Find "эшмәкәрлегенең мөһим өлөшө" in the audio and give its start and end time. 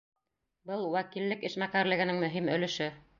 1.51-2.89